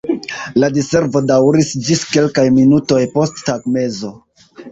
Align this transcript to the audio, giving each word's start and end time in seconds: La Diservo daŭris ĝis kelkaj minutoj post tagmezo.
La 0.61 0.69
Diservo 0.77 1.21
daŭris 1.31 1.69
ĝis 1.89 2.01
kelkaj 2.15 2.47
minutoj 2.55 2.99
post 3.17 3.45
tagmezo. 3.51 4.13